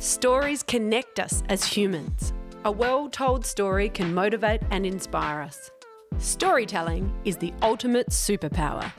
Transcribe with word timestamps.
Stories 0.00 0.62
connect 0.62 1.18
us 1.18 1.42
as 1.48 1.64
humans. 1.64 2.32
A 2.64 2.70
well 2.70 3.08
told 3.08 3.44
story 3.44 3.88
can 3.88 4.14
motivate 4.14 4.62
and 4.70 4.86
inspire 4.86 5.40
us. 5.40 5.72
Storytelling 6.18 7.12
is 7.24 7.36
the 7.36 7.52
ultimate 7.62 8.08
superpower. 8.10 8.92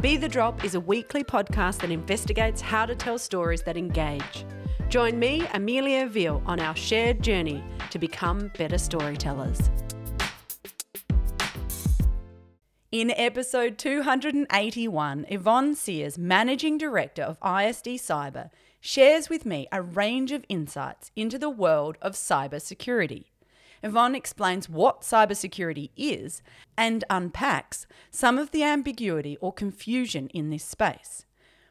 Be 0.00 0.16
the 0.16 0.30
Drop 0.30 0.64
is 0.64 0.74
a 0.74 0.80
weekly 0.80 1.22
podcast 1.22 1.80
that 1.80 1.90
investigates 1.90 2.62
how 2.62 2.86
to 2.86 2.94
tell 2.94 3.18
stories 3.18 3.60
that 3.64 3.76
engage. 3.76 4.46
Join 4.88 5.18
me, 5.18 5.46
Amelia 5.52 6.06
Veal, 6.06 6.42
on 6.46 6.58
our 6.58 6.74
shared 6.74 7.22
journey 7.22 7.62
to 7.90 7.98
become 7.98 8.50
better 8.56 8.78
storytellers. 8.78 9.60
In 12.92 13.10
episode 13.10 13.76
281, 13.76 15.26
Yvonne 15.28 15.74
Sears, 15.74 16.16
Managing 16.16 16.78
Director 16.78 17.24
of 17.24 17.36
ISD 17.44 17.98
Cyber, 18.00 18.48
shares 18.80 19.28
with 19.28 19.46
me 19.46 19.66
a 19.72 19.82
range 19.82 20.32
of 20.32 20.44
insights 20.48 21.10
into 21.16 21.38
the 21.38 21.50
world 21.50 21.96
of 22.02 22.12
cybersecurity. 22.12 23.26
Yvonne 23.82 24.14
explains 24.14 24.68
what 24.68 25.02
cybersecurity 25.02 25.90
is 25.96 26.42
and 26.76 27.04
unpacks 27.10 27.86
some 28.10 28.38
of 28.38 28.50
the 28.50 28.62
ambiguity 28.62 29.36
or 29.40 29.52
confusion 29.52 30.28
in 30.28 30.50
this 30.50 30.64
space. 30.64 31.24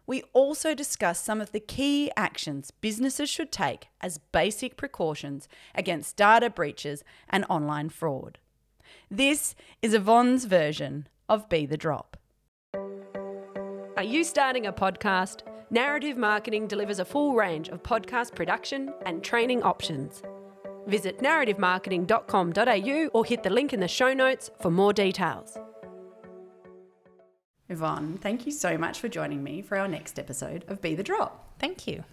We 0.08 0.22
also 0.34 0.76
discuss 0.76 1.20
some 1.20 1.42
of 1.42 1.52
the 1.52 1.60
key 1.60 2.12
actions 2.16 2.70
businesses 2.70 3.30
should 3.30 3.52
take 3.52 3.88
as 4.02 4.20
basic 4.20 4.78
precautions 4.78 5.48
against 5.74 6.16
data 6.16 6.50
breaches 6.50 7.04
and 7.28 7.44
online 7.50 7.90
fraud. 7.90 8.38
This 9.10 9.56
is 9.82 9.94
Yvonne's 9.94 10.46
version 10.46 11.08
of 11.28 11.50
Be 11.50 11.66
the 11.66 11.78
Drop. 11.78 12.18
Are 13.98 14.04
you 14.04 14.24
starting 14.26 14.66
a 14.66 14.74
podcast? 14.74 15.44
Narrative 15.70 16.18
Marketing 16.18 16.68
delivers 16.68 17.00
a 17.00 17.06
full 17.06 17.34
range 17.34 17.70
of 17.70 17.82
podcast 17.82 18.36
production 18.36 18.94
and 19.06 19.24
training 19.24 19.64
options. 19.64 20.22
Visit 20.86 21.20
narrativemarketing.com.au 21.20 23.10
or 23.14 23.24
hit 23.24 23.44
the 23.44 23.50
link 23.50 23.72
in 23.72 23.80
the 23.80 23.88
show 23.88 24.14
notes 24.14 24.52
for 24.60 24.70
more 24.70 24.92
details. 24.92 25.58
Yvonne, 27.70 28.18
thank 28.18 28.46
you 28.46 28.52
so 28.52 28.78
much 28.78 29.00
for 29.00 29.08
joining 29.08 29.42
me 29.42 29.62
for 29.62 29.78
our 29.78 29.88
next 29.88 30.20
episode 30.20 30.66
of 30.68 30.82
Be 30.82 30.94
the 30.94 31.02
Drop. 31.02 31.54
Thank 31.58 31.88
you. 31.88 32.04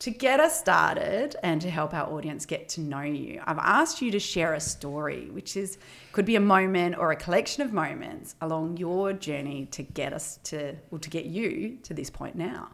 To 0.00 0.10
get 0.10 0.40
us 0.40 0.58
started 0.58 1.36
and 1.42 1.60
to 1.62 1.70
help 1.70 1.94
our 1.94 2.12
audience 2.12 2.44
get 2.44 2.68
to 2.70 2.82
know 2.82 3.00
you, 3.00 3.40
I've 3.46 3.58
asked 3.58 4.02
you 4.02 4.10
to 4.10 4.18
share 4.20 4.52
a 4.52 4.60
story, 4.60 5.30
which 5.30 5.56
is 5.56 5.78
could 6.12 6.26
be 6.26 6.36
a 6.36 6.40
moment 6.40 6.98
or 6.98 7.12
a 7.12 7.16
collection 7.16 7.62
of 7.62 7.72
moments 7.72 8.34
along 8.42 8.76
your 8.76 9.14
journey 9.14 9.66
to 9.72 9.82
get 9.82 10.12
us 10.12 10.38
to 10.44 10.76
or 10.90 10.98
to 10.98 11.08
get 11.08 11.24
you 11.24 11.78
to 11.84 11.94
this 11.94 12.10
point 12.10 12.36
now. 12.36 12.68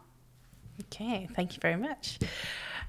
Okay, 0.81 1.29
thank 1.33 1.53
you 1.53 1.61
very 1.61 1.77
much. 1.77 2.19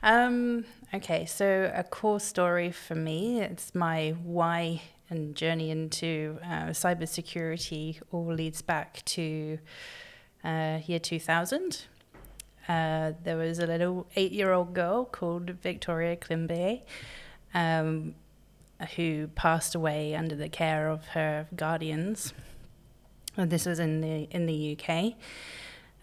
Um, 0.02 0.64
okay, 0.92 1.27
so 1.27 1.72
a 1.74 1.84
core 1.84 2.20
story 2.20 2.72
for 2.72 2.94
me, 2.96 3.40
it's 3.40 3.74
my 3.74 4.16
why 4.22 4.82
and 5.10 5.36
journey 5.36 5.70
into 5.70 6.38
uh, 6.44 6.66
cybersecurity 6.70 8.00
all 8.10 8.32
leads 8.32 8.62
back 8.62 9.05
to 9.05 9.58
uh, 10.42 10.80
year 10.86 10.98
2000. 10.98 11.84
Uh, 12.69 13.12
there 13.23 13.37
was 13.37 13.59
a 13.59 13.67
little 13.67 14.07
eight 14.17 14.33
year 14.33 14.53
old 14.53 14.75
girl 14.75 15.05
called 15.05 15.51
Victoria 15.51 16.17
Climbié 16.17 16.83
um, 17.53 18.15
who 18.97 19.29
passed 19.29 19.75
away 19.75 20.15
under 20.15 20.34
the 20.34 20.48
care 20.48 20.89
of 20.89 21.07
her 21.09 21.47
guardians. 21.55 22.35
And 23.37 23.51
this 23.51 23.67
was 23.67 23.79
in 23.79 24.01
the, 24.01 24.29
in 24.31 24.47
the 24.47 24.79
UK. 24.79 25.15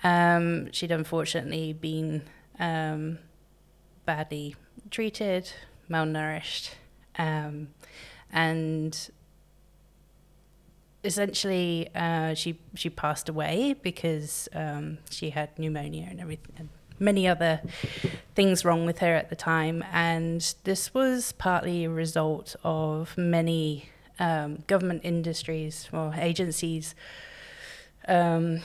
Um, 0.04 0.72
she'd 0.72 0.92
unfortunately 0.92 1.73
been 1.73 2.23
um, 2.59 3.20
badly 4.06 4.56
treated, 4.89 5.52
malnourished, 5.89 6.72
um, 7.17 7.70
and 8.32 9.09
essentially 11.03 11.89
uh, 11.95 12.33
she 12.33 12.59
she 12.76 12.89
passed 12.89 13.30
away 13.30 13.76
because 13.81 14.48
um, 14.53 14.99
she 15.09 15.31
had 15.31 15.58
pneumonia 15.58 16.08
and 16.09 16.20
everything 16.20 16.53
and 16.58 16.70
many 16.99 17.27
other 17.27 17.61
things 18.36 18.64
wrong 18.64 18.86
with 18.86 18.99
her 18.99 19.15
at 19.15 19.30
the 19.30 19.36
time. 19.36 19.83
And 19.92 20.53
this 20.64 20.93
was 20.93 21.33
partly 21.33 21.83
a 21.83 21.89
result 21.89 22.55
of 22.64 23.17
many 23.17 23.89
um, 24.20 24.64
government 24.67 25.02
industries 25.03 25.89
or 25.92 26.14
agencies 26.15 26.93
um, 28.08 28.61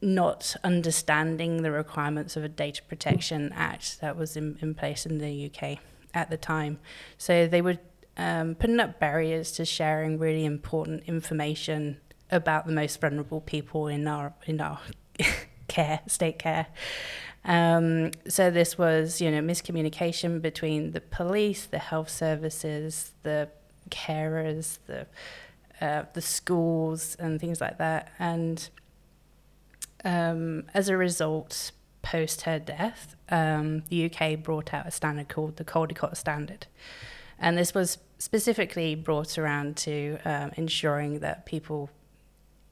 not 0.00 0.56
understanding 0.64 1.62
the 1.62 1.70
requirements 1.70 2.36
of 2.36 2.44
a 2.44 2.48
data 2.48 2.82
protection 2.88 3.52
act 3.54 4.00
that 4.00 4.16
was 4.16 4.36
in, 4.36 4.58
in 4.62 4.74
place 4.74 5.04
in 5.04 5.18
the 5.18 5.50
UK 5.52 5.78
at 6.14 6.30
the 6.30 6.36
time. 6.36 6.78
So 7.18 7.46
they 7.46 7.60
would 7.60 7.80
um, 8.18 8.56
putting 8.56 8.80
up 8.80 8.98
barriers 8.98 9.52
to 9.52 9.64
sharing 9.64 10.18
really 10.18 10.44
important 10.44 11.04
information 11.06 11.98
about 12.30 12.66
the 12.66 12.72
most 12.72 13.00
vulnerable 13.00 13.40
people 13.40 13.86
in 13.86 14.06
our 14.06 14.34
in 14.46 14.60
our 14.60 14.80
care, 15.68 16.00
state 16.06 16.38
care. 16.38 16.66
Um, 17.44 18.10
so 18.28 18.50
this 18.50 18.76
was, 18.76 19.20
you 19.20 19.30
know, 19.30 19.40
miscommunication 19.40 20.42
between 20.42 20.90
the 20.90 21.00
police, 21.00 21.64
the 21.64 21.78
health 21.78 22.10
services, 22.10 23.12
the 23.22 23.48
carers, 23.88 24.78
the 24.86 25.06
uh, 25.80 26.04
the 26.12 26.20
schools, 26.20 27.16
and 27.20 27.40
things 27.40 27.60
like 27.60 27.78
that. 27.78 28.12
And 28.18 28.68
um, 30.04 30.64
as 30.74 30.88
a 30.88 30.96
result, 30.96 31.70
post 32.02 32.42
her 32.42 32.58
death, 32.58 33.14
um, 33.28 33.84
the 33.88 34.10
UK 34.10 34.42
brought 34.42 34.74
out 34.74 34.86
a 34.86 34.90
standard 34.90 35.28
called 35.28 35.56
the 35.56 35.64
Caldicott 35.64 36.16
Standard. 36.16 36.66
And 37.38 37.56
this 37.56 37.72
was 37.72 37.98
specifically 38.18 38.94
brought 38.94 39.38
around 39.38 39.76
to 39.76 40.18
um, 40.24 40.50
ensuring 40.56 41.20
that 41.20 41.46
people 41.46 41.90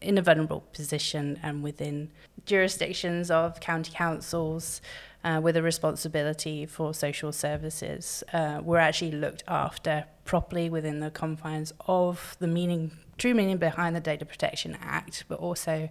in 0.00 0.18
a 0.18 0.22
vulnerable 0.22 0.60
position 0.72 1.38
and 1.42 1.62
within 1.62 2.10
jurisdictions 2.44 3.30
of 3.30 3.60
county 3.60 3.92
councils 3.92 4.80
uh, 5.24 5.40
with 5.42 5.56
a 5.56 5.62
responsibility 5.62 6.66
for 6.66 6.92
social 6.92 7.32
services 7.32 8.22
uh, 8.32 8.60
were 8.62 8.78
actually 8.78 9.10
looked 9.10 9.42
after 9.48 10.04
properly 10.24 10.68
within 10.68 11.00
the 11.00 11.10
confines 11.10 11.72
of 11.86 12.36
the 12.38 12.46
meaning 12.46 12.92
true 13.18 13.34
meaning 13.34 13.56
behind 13.56 13.96
the 13.96 14.00
Data 14.00 14.26
Protection 14.26 14.76
Act, 14.82 15.24
but 15.26 15.38
also 15.38 15.88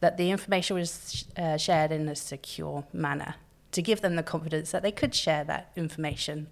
that 0.00 0.16
the 0.16 0.30
information 0.32 0.76
was 0.76 1.24
uh, 1.36 1.56
shared 1.56 1.92
in 1.92 2.08
a 2.08 2.16
secure 2.16 2.84
manner 2.92 3.36
to 3.70 3.80
give 3.80 4.00
them 4.00 4.16
the 4.16 4.22
confidence 4.22 4.72
that 4.72 4.82
they 4.82 4.90
could 4.90 5.14
share 5.14 5.44
that 5.44 5.70
information 5.76 6.48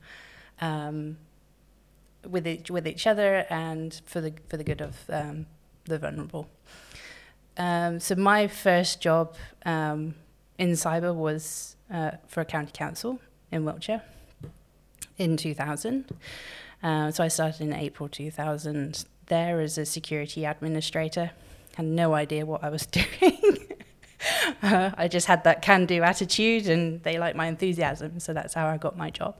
um, 0.60 1.16
with 2.28 2.46
each, 2.46 2.70
with 2.70 2.86
each 2.86 3.06
other 3.06 3.46
and 3.50 4.00
for 4.06 4.20
the 4.20 4.32
for 4.48 4.56
the 4.56 4.64
good 4.64 4.80
of 4.80 4.96
um, 5.08 5.46
the 5.84 5.98
vulnerable. 5.98 6.48
Um, 7.56 8.00
so 8.00 8.14
my 8.14 8.46
first 8.46 9.00
job 9.00 9.34
um, 9.66 10.14
in 10.58 10.70
cyber 10.70 11.14
was 11.14 11.76
uh, 11.92 12.12
for 12.26 12.40
a 12.40 12.44
county 12.44 12.72
council 12.72 13.18
in 13.50 13.64
Wiltshire 13.64 14.02
in 15.18 15.36
2000. 15.36 16.06
Uh, 16.82 17.10
so 17.10 17.22
I 17.22 17.28
started 17.28 17.60
in 17.60 17.72
April 17.72 18.08
2000 18.08 19.04
there 19.26 19.60
as 19.60 19.78
a 19.78 19.86
security 19.86 20.44
administrator. 20.44 21.30
Had 21.76 21.86
no 21.86 22.14
idea 22.14 22.44
what 22.44 22.64
I 22.64 22.70
was 22.70 22.86
doing. 22.98 23.58
Uh, 24.62 24.90
I 24.96 25.08
just 25.08 25.26
had 25.26 25.44
that 25.44 25.62
can 25.62 25.86
do 25.86 26.02
attitude 26.02 26.68
and 26.68 27.02
they 27.02 27.18
liked 27.18 27.36
my 27.36 27.46
enthusiasm. 27.46 28.20
So 28.20 28.32
that's 28.32 28.54
how 28.54 28.66
I 28.66 28.76
got 28.76 28.96
my 28.96 29.10
job. 29.10 29.36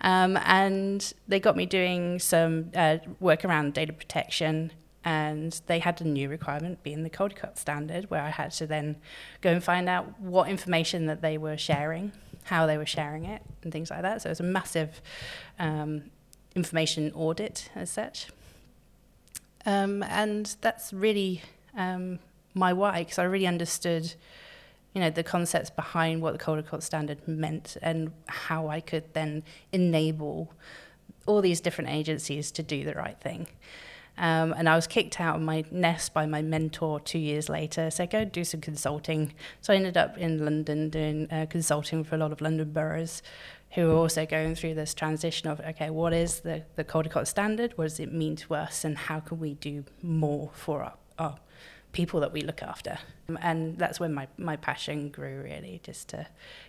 Um, 0.00 0.38
and 0.44 1.12
they 1.28 1.40
got 1.40 1.56
me 1.56 1.66
doing 1.66 2.18
some 2.18 2.70
uh, 2.74 2.98
work 3.18 3.44
around 3.44 3.74
data 3.74 3.92
protection. 3.92 4.72
And 5.02 5.58
they 5.66 5.78
had 5.78 6.00
a 6.02 6.04
new 6.04 6.28
requirement 6.28 6.82
being 6.82 7.04
the 7.04 7.10
Caldicott 7.10 7.56
standard, 7.56 8.10
where 8.10 8.20
I 8.20 8.28
had 8.28 8.50
to 8.52 8.66
then 8.66 8.96
go 9.40 9.50
and 9.50 9.64
find 9.64 9.88
out 9.88 10.20
what 10.20 10.50
information 10.50 11.06
that 11.06 11.22
they 11.22 11.38
were 11.38 11.56
sharing, 11.56 12.12
how 12.44 12.66
they 12.66 12.76
were 12.76 12.84
sharing 12.84 13.24
it, 13.24 13.40
and 13.62 13.72
things 13.72 13.88
like 13.88 14.02
that. 14.02 14.20
So 14.20 14.28
it 14.28 14.32
was 14.32 14.40
a 14.40 14.42
massive 14.42 15.00
um, 15.58 16.10
information 16.54 17.12
audit 17.14 17.70
as 17.74 17.90
such. 17.90 18.28
Um, 19.64 20.02
and 20.02 20.54
that's 20.60 20.92
really 20.92 21.42
um, 21.76 22.18
my 22.54 22.72
why 22.72 23.00
because 23.04 23.18
I 23.18 23.24
really 23.24 23.46
understood, 23.46 24.14
you 24.94 25.00
know, 25.00 25.10
the 25.10 25.22
concepts 25.22 25.70
behind 25.70 26.22
what 26.22 26.32
the 26.32 26.44
Caldicott 26.44 26.82
Standard 26.82 27.26
meant 27.26 27.76
and 27.82 28.12
how 28.26 28.68
I 28.68 28.80
could 28.80 29.12
then 29.14 29.42
enable 29.72 30.52
all 31.26 31.40
these 31.40 31.60
different 31.60 31.90
agencies 31.90 32.50
to 32.52 32.62
do 32.62 32.84
the 32.84 32.94
right 32.94 33.18
thing. 33.20 33.46
Um, 34.18 34.52
and 34.52 34.68
I 34.68 34.76
was 34.76 34.86
kicked 34.86 35.18
out 35.18 35.36
of 35.36 35.42
my 35.42 35.64
nest 35.70 36.12
by 36.12 36.26
my 36.26 36.42
mentor 36.42 37.00
two 37.00 37.18
years 37.18 37.48
later. 37.48 37.90
So 37.90 38.06
go 38.06 38.24
do 38.24 38.44
some 38.44 38.60
consulting. 38.60 39.32
So 39.62 39.72
I 39.72 39.76
ended 39.76 39.96
up 39.96 40.18
in 40.18 40.44
London 40.44 40.90
doing 40.90 41.26
uh, 41.30 41.46
consulting 41.48 42.04
for 42.04 42.16
a 42.16 42.18
lot 42.18 42.30
of 42.32 42.40
London 42.40 42.70
boroughs 42.70 43.22
who 43.72 43.90
are 43.90 43.94
also 43.94 44.26
going 44.26 44.56
through 44.56 44.74
this 44.74 44.92
transition 44.92 45.48
of, 45.48 45.60
okay, 45.60 45.90
what 45.90 46.12
is 46.12 46.40
the, 46.40 46.64
the 46.76 46.84
Caldicott 46.84 47.28
standard? 47.28 47.78
What 47.78 47.84
does 47.84 48.00
it 48.00 48.12
mean 48.12 48.36
to 48.36 48.54
us? 48.54 48.84
And 48.84 48.98
how 48.98 49.20
can 49.20 49.38
we 49.38 49.54
do 49.54 49.84
more 50.02 50.50
for 50.52 50.82
our, 50.82 50.94
our 51.18 51.38
people 51.92 52.20
that 52.20 52.32
we 52.32 52.42
look 52.42 52.62
after. 52.62 52.98
And 53.40 53.78
that's 53.78 54.00
when 54.00 54.12
my, 54.12 54.28
my 54.38 54.56
passion 54.56 55.08
grew, 55.08 55.42
really, 55.42 55.80
just 55.82 56.08
to 56.08 56.26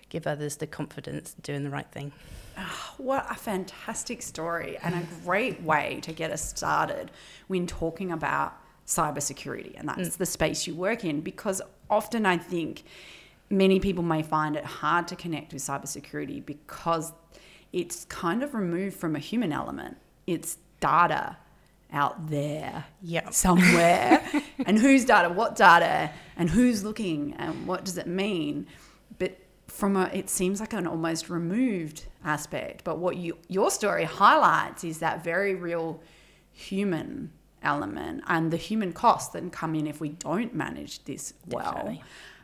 give 0.10 0.28
others 0.28 0.58
the 0.58 0.68
confidence 0.68 1.36
doing 1.42 1.64
the 1.64 1.70
right 1.70 1.90
thing. 1.92 2.12
Oh, 2.58 2.94
what 2.98 3.26
a 3.30 3.36
fantastic 3.36 4.22
story 4.22 4.78
and 4.84 4.96
a 4.96 5.04
great 5.24 5.62
way 5.62 6.00
to 6.04 6.12
get 6.12 6.32
us 6.32 6.48
started 6.50 7.12
when 7.48 7.66
talking 7.66 8.12
about 8.12 8.54
cybersecurity. 8.86 9.80
And 9.80 9.88
that's 9.88 10.10
mm. 10.10 10.18
the 10.18 10.26
space 10.26 10.68
you 10.68 10.76
work 10.76 11.04
in 11.06 11.22
because 11.22 11.62
often 11.90 12.26
I 12.26 12.38
think 12.38 12.84
many 13.50 13.80
people 13.80 14.04
may 14.04 14.22
find 14.22 14.56
it 14.56 14.66
hard 14.66 15.08
to 15.10 15.16
connect 15.16 15.54
with 15.54 15.62
cybersecurity 15.62 16.46
because 16.46 17.14
it's 17.74 18.06
kind 18.06 18.44
of 18.44 18.54
removed 18.54 18.98
from 18.98 19.16
a 19.16 19.20
human 19.20 19.52
element. 19.52 19.98
It's 20.28 20.58
data 20.80 21.38
out 21.94 22.30
there 22.30 22.86
yep. 23.02 23.34
somewhere. 23.34 24.24
and 24.66 24.80
whose 24.80 25.06
data, 25.06 25.30
what 25.30 25.56
data, 25.56 26.12
and 26.38 26.50
who's 26.50 26.84
looking, 26.84 27.34
and 27.38 27.68
what 27.68 27.86
does 27.86 27.98
it 27.98 28.08
mean? 28.08 28.68
But 29.20 29.38
from 29.68 29.96
a, 29.96 30.10
it 30.14 30.30
seems 30.30 30.60
like 30.60 30.74
an 30.74 30.88
almost 30.88 31.30
removed 31.30 32.06
aspect. 32.24 32.84
But 32.84 33.00
what 33.00 33.18
you, 33.18 33.38
your 33.48 33.72
story 33.72 34.06
highlights 34.06 34.84
is 34.84 35.00
that 35.00 35.24
very 35.24 35.56
real 35.56 36.02
human 36.52 37.32
element 37.64 38.24
and 38.28 38.52
the 38.52 38.58
human 38.58 38.92
costs 38.92 39.34
that 39.34 39.52
come 39.52 39.76
in 39.76 39.88
if 39.88 40.02
we 40.02 40.10
don't 40.10 40.54
manage 40.54 41.04
this 41.06 41.34
well. 41.48 41.98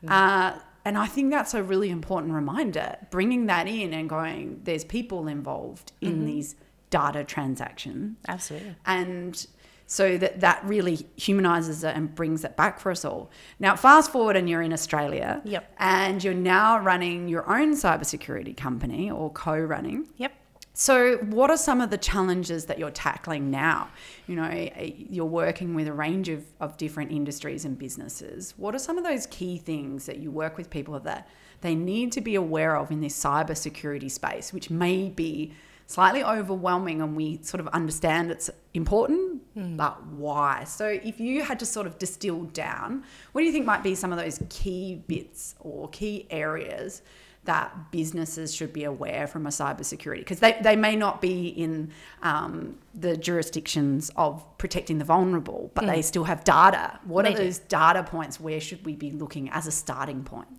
Uh, 0.08 0.54
and 0.86 0.98
I 0.98 1.08
think 1.08 1.32
that's 1.32 1.54
a 1.54 1.62
really 1.62 1.90
important 1.90 2.34
reminder, 2.34 2.96
bringing 3.10 3.48
that 3.48 3.68
in 3.68 3.94
and 3.94 4.08
going, 4.08 4.62
there's 4.64 4.86
people 4.86 5.28
involved 5.28 5.92
in 6.00 6.14
mm-hmm. 6.14 6.26
these 6.26 6.56
data 6.90 7.24
transaction. 7.24 8.18
Absolutely. 8.28 8.76
And 8.86 9.46
so 9.88 10.18
that 10.18 10.42
that 10.42 10.64
really 10.66 11.08
humanizes 11.16 11.84
it 11.84 11.96
and 11.96 12.14
brings 12.14 12.44
it 12.44 12.58
back 12.58 12.80
for 12.80 12.92
us 12.92 13.06
all. 13.06 13.32
Now, 13.60 13.76
fast 13.76 14.12
forward 14.12 14.36
and 14.36 14.50
you're 14.50 14.62
in 14.62 14.74
Australia. 14.74 15.42
Yep. 15.46 15.74
And 15.80 16.24
you're 16.24 16.34
now 16.34 16.80
running 16.80 17.30
your 17.30 17.50
own 17.50 17.74
cybersecurity 17.74 18.56
company 18.56 19.10
or 19.10 19.32
co-running. 19.32 20.10
Yep. 20.18 20.34
So, 20.74 21.18
what 21.18 21.50
are 21.50 21.58
some 21.58 21.82
of 21.82 21.90
the 21.90 21.98
challenges 21.98 22.66
that 22.66 22.78
you're 22.78 22.92
tackling 22.92 23.50
now? 23.50 23.90
You 24.28 24.36
know, 24.36 24.44
eh, 24.44 24.92
you're 25.10 25.26
working 25.26 25.74
with 25.74 25.88
a 25.88 25.94
range 25.94 26.30
of, 26.30 26.46
of 26.60 26.78
different 26.78 27.12
industries 27.12 27.66
and 27.66 27.80
businesses. 27.80 28.54
What 28.58 28.76
are 28.76 28.80
some 28.80 28.98
of 28.98 29.04
those 29.04 29.26
key 29.26 29.58
things 29.58 30.06
that 30.06 30.20
you 30.20 30.30
work 30.30 30.56
with 30.56 30.70
people 30.70 31.00
that 31.00 31.28
they 31.62 31.74
need 31.74 32.12
to 32.12 32.22
be 32.22 32.36
aware 32.36 32.78
of 32.78 32.92
in 32.92 33.02
this 33.02 33.20
cybersecurity 33.20 34.12
space, 34.12 34.54
which 34.54 34.70
may 34.70 35.10
be 35.10 35.54
slightly 35.88 36.24
overwhelming 36.24 37.02
and 37.02 37.16
we 37.16 37.42
sort 37.42 37.62
of 37.62 37.68
understand 37.70 38.30
it's 38.30 38.50
important, 38.74 39.42
mm. 39.58 39.78
but 39.78 40.06
why? 40.08 40.66
So, 40.66 40.86
if 40.86 41.20
you 41.20 41.44
had 41.44 41.60
to 41.60 41.66
sort 41.66 41.88
of 41.88 41.98
distill 41.98 42.44
down, 42.44 43.04
what 43.32 43.42
do 43.42 43.46
you 43.46 43.52
think 43.52 43.66
might 43.66 43.84
be 43.84 43.96
some 43.96 44.12
of 44.12 44.20
those 44.20 44.42
key 44.50 45.02
bits 45.08 45.56
or 45.60 45.90
key 45.90 46.28
areas? 46.30 47.02
that 47.48 47.92
businesses 47.92 48.54
should 48.54 48.74
be 48.74 48.84
aware 48.84 49.26
from 49.26 49.48
a 49.48 49.50
cybersecurity 49.50 50.20
because 50.20 50.42
they, 50.42 50.58
they 50.62 50.76
may 50.76 50.98
not 50.98 51.22
be 51.22 51.48
in 51.48 51.90
um, 52.22 52.78
the 52.94 53.16
jurisdictions 53.16 54.12
of 54.18 54.46
protecting 54.58 54.98
the 54.98 55.06
vulnerable, 55.06 55.72
but 55.74 55.86
mm. 55.86 55.88
they 55.88 56.02
still 56.02 56.26
have 56.26 56.44
data. 56.44 57.00
What 57.06 57.24
they 57.24 57.34
are 57.34 57.38
those 57.38 57.60
data 57.60 58.04
points? 58.04 58.38
Where 58.38 58.60
should 58.60 58.86
we 58.86 58.98
be 58.98 59.12
looking 59.12 59.50
as 59.50 59.66
a 59.66 59.72
starting 59.72 60.26
point? 60.26 60.50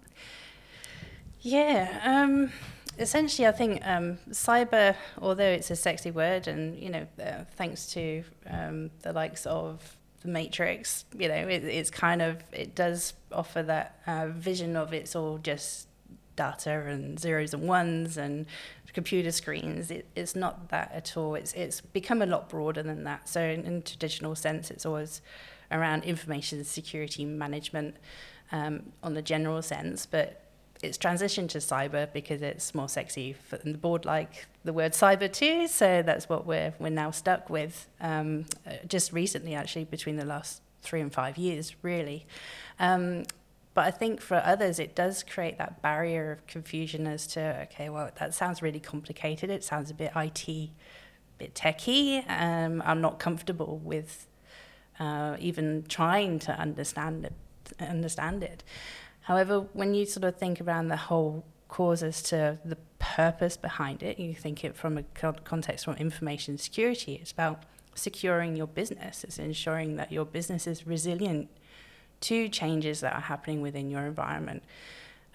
Yeah, 1.41 2.01
um, 2.05 2.51
essentially, 2.99 3.47
I 3.47 3.53
think 3.53 3.87
um, 3.87 4.19
cyber, 4.31 4.95
although 5.21 5.45
it's 5.45 5.71
a 5.71 5.77
sexy 5.77 6.11
word, 6.11 6.49
and 6.49 6.79
you 6.79 6.91
know, 6.91 7.07
uh, 7.23 7.45
thanks 7.57 7.87
to 7.93 8.25
um, 8.49 8.91
the 9.03 9.13
likes 9.13 9.47
of 9.47 9.97
the 10.23 10.29
Matrix, 10.29 11.05
you 11.17 11.29
know, 11.29 11.35
it, 11.35 11.65
it's 11.65 11.91
kind 11.91 12.23
of 12.23 12.43
it 12.53 12.75
does 12.75 13.15
offer 13.33 13.63
that 13.63 14.01
uh, 14.07 14.29
vision 14.29 14.77
of 14.77 14.93
it's 14.93 15.15
all 15.15 15.39
just 15.39 15.87
data 16.37 16.85
and 16.87 17.19
zeros 17.19 17.53
and 17.53 17.69
ones 17.69 18.17
and 18.17 18.47
computer 18.93 19.31
screens. 19.31 19.91
It, 19.91 20.07
it's 20.17 20.35
not 20.35 20.71
that 20.71 20.91
at 20.93 21.17
all. 21.17 21.37
It's 21.37 21.53
it's 21.53 21.81
become 21.81 22.21
a 22.21 22.27
lot 22.27 22.49
broader 22.49 22.83
than 22.83 23.05
that. 23.05 23.29
So 23.29 23.41
in, 23.41 23.65
in 23.65 23.83
traditional 23.83 24.35
sense, 24.35 24.71
it's 24.71 24.85
always 24.85 25.23
around 25.71 26.03
information 26.05 26.65
security 26.65 27.25
management 27.25 27.97
um, 28.51 28.93
on 29.03 29.15
the 29.15 29.23
general 29.23 29.63
sense, 29.63 30.07
but 30.07 30.48
it's 30.83 30.99
transitioned 30.99 31.49
to 31.51 31.59
cyber 31.59 32.13
because 32.13 32.43
it's 32.43 32.75
more 32.75 32.89
sexy. 32.89 33.33
For, 33.33 33.59
the 33.59 33.77
board 33.77 34.05
like 34.05 34.47
the 34.65 34.73
word 34.73 34.93
cyber 34.93 35.33
too, 35.33 35.67
so 35.67 36.03
that's 36.03 36.29
what 36.29 36.47
we're 36.47 36.75
we're 36.79 36.91
now 36.91 37.11
stuck 37.11 37.51
with. 37.51 37.89
Um, 38.01 38.47
uh, 38.67 38.75
just 38.87 39.13
recently, 39.13 39.55
actually, 39.55 39.85
between 39.85 40.17
the 40.17 40.25
last 40.25 40.63
three 40.83 41.01
and 41.01 41.13
five 41.13 41.37
years, 41.37 41.75
really. 41.83 42.27
Um, 42.79 43.25
but 43.75 43.87
I 43.87 43.91
think 43.91 44.21
for 44.21 44.43
others, 44.45 44.79
it 44.79 44.97
does 44.97 45.23
create 45.23 45.59
that 45.59 45.83
barrier 45.83 46.33
of 46.33 46.47
confusion 46.49 47.07
as 47.07 47.29
to, 47.29 47.63
okay, 47.63 47.89
well, 47.89 48.11
that 48.19 48.35
sounds 48.35 48.61
really 48.61 48.81
complicated. 48.81 49.51
It 49.51 49.63
sounds 49.63 49.91
a 49.91 49.95
bit 49.95 50.11
IT, 50.17 50.49
a 50.49 50.71
bit 51.39 51.55
techy. 51.55 52.19
Um, 52.29 52.83
I'm 52.85 53.01
not 53.01 53.21
comfortable 53.21 53.81
with 53.85 54.27
uh, 54.99 55.37
even 55.39 55.85
trying 55.89 56.41
to 56.41 56.53
understand 56.59 57.25
it. 57.25 57.33
Understand 57.81 58.43
it. 58.43 58.65
However, 59.29 59.67
when 59.75 59.93
you 59.93 60.07
sort 60.07 60.25
of 60.25 60.37
think 60.37 60.59
around 60.59 60.89
the 60.89 60.97
whole 60.97 61.45
cause 61.69 62.03
as 62.03 62.23
to 62.23 62.59
the 62.65 62.79
purpose 62.99 63.59
behind 63.59 64.03
it, 64.03 64.19
you 64.19 64.35
think 64.35 64.65
it 64.65 64.75
from 64.75 64.97
a 64.97 65.03
context 65.45 65.85
from 65.85 65.97
information 65.97 66.57
security. 66.57 67.19
It's 67.21 67.33
about 67.33 67.65
securing 67.95 68.57
your 68.57 68.67
business. 68.67 69.25
It's 69.25 69.39
ensuring 69.39 69.97
that 69.97 70.11
your 70.11 70.25
business 70.25 70.67
is 70.67 70.87
resilient 70.87 71.51
to 72.23 72.49
changes 72.49 73.01
that 73.01 73.13
are 73.13 73.21
happening 73.21 73.61
within 73.61 73.91
your 73.91 74.07
environment. 74.07 74.63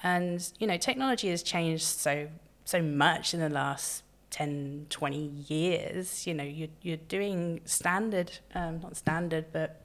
And, 0.01 0.51
you 0.57 0.65
know, 0.65 0.77
technology 0.77 1.29
has 1.29 1.43
changed 1.43 1.83
so 1.83 2.29
so 2.65 2.81
much 2.81 3.35
in 3.35 3.41
the 3.41 3.49
last 3.49 4.01
10, 4.31 4.87
20 4.89 5.17
years. 5.47 6.25
You 6.25 6.33
know, 6.33 6.43
you're, 6.43 6.69
you're 6.81 6.97
doing 6.97 7.61
standard, 7.65 8.31
um, 8.55 8.79
not 8.79 8.97
standard, 8.97 9.45
but 9.53 9.83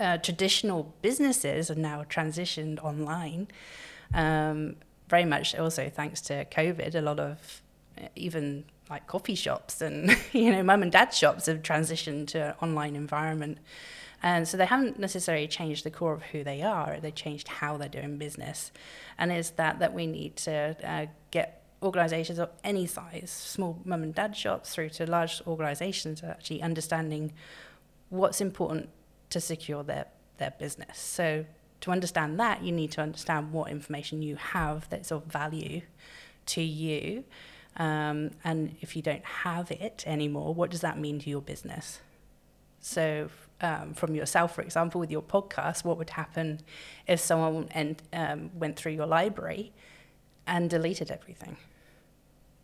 uh, 0.00 0.18
traditional 0.18 0.94
businesses 1.02 1.70
are 1.70 1.74
now 1.74 2.04
transitioned 2.04 2.82
online. 2.82 3.48
Um, 4.14 4.76
very 5.08 5.24
much 5.24 5.54
also 5.54 5.88
thanks 5.88 6.20
to 6.22 6.44
COVID, 6.46 6.94
a 6.94 7.00
lot 7.00 7.18
of 7.18 7.62
uh, 8.00 8.08
even 8.14 8.64
like 8.90 9.06
coffee 9.06 9.34
shops 9.34 9.82
and 9.82 10.16
you 10.32 10.50
know 10.50 10.62
mum 10.62 10.82
and 10.82 10.92
dad 10.92 11.12
shops 11.12 11.46
have 11.46 11.62
transitioned 11.62 12.28
to 12.28 12.48
an 12.48 12.54
online 12.62 12.96
environment. 12.96 13.58
And 14.20 14.48
so 14.48 14.56
they 14.56 14.66
haven't 14.66 14.98
necessarily 14.98 15.46
changed 15.46 15.84
the 15.84 15.90
core 15.90 16.12
of 16.12 16.22
who 16.24 16.42
they 16.42 16.62
are, 16.62 16.98
they 17.00 17.12
changed 17.12 17.48
how 17.48 17.76
they're 17.76 17.88
doing 17.88 18.18
business. 18.18 18.72
And 19.16 19.30
it's 19.30 19.50
that 19.50 19.78
that 19.78 19.94
we 19.94 20.06
need 20.06 20.36
to 20.36 20.76
uh, 20.84 21.06
get 21.30 21.62
organizations 21.82 22.38
of 22.38 22.50
any 22.64 22.86
size, 22.86 23.30
small 23.30 23.80
mum 23.84 24.02
and 24.02 24.14
dad 24.14 24.36
shops 24.36 24.74
through 24.74 24.90
to 24.90 25.06
large 25.06 25.40
organizations, 25.46 26.22
actually 26.22 26.62
understanding 26.62 27.32
what's 28.08 28.40
important 28.40 28.88
to 29.30 29.40
secure 29.40 29.82
their, 29.82 30.06
their 30.38 30.52
business. 30.58 30.98
So 30.98 31.44
to 31.80 31.90
understand 31.90 32.38
that, 32.40 32.62
you 32.62 32.72
need 32.72 32.92
to 32.92 33.00
understand 33.00 33.52
what 33.52 33.70
information 33.70 34.22
you 34.22 34.36
have 34.36 34.88
that's 34.90 35.10
of 35.10 35.24
value 35.24 35.82
to 36.46 36.62
you. 36.62 37.24
Um, 37.76 38.30
and 38.42 38.76
if 38.80 38.96
you 38.96 39.02
don't 39.02 39.24
have 39.24 39.70
it 39.70 40.02
anymore, 40.06 40.54
what 40.54 40.70
does 40.70 40.80
that 40.80 40.98
mean 40.98 41.20
to 41.20 41.30
your 41.30 41.42
business? 41.42 42.00
So 42.80 43.28
um, 43.60 43.94
from 43.94 44.14
yourself, 44.14 44.54
for 44.54 44.62
example, 44.62 45.00
with 45.00 45.10
your 45.10 45.22
podcast, 45.22 45.84
what 45.84 45.98
would 45.98 46.10
happen 46.10 46.60
if 47.06 47.20
someone 47.20 47.68
um, 48.12 48.50
went 48.54 48.76
through 48.76 48.92
your 48.92 49.06
library 49.06 49.72
and 50.46 50.68
deleted 50.68 51.10
everything? 51.10 51.56